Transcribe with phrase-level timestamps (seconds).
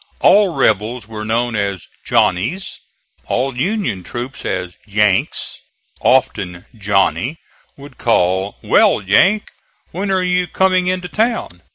[0.21, 2.79] All rebels were known as "Johnnies,"
[3.27, 5.59] all Union troops as "Yanks."
[5.99, 7.37] Often "Johnny"
[7.77, 9.49] would call: "Well, Yank,
[9.91, 11.61] when are you coming into town?"